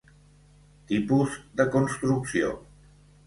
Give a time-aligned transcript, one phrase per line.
[0.91, 2.49] Tipus de construcció: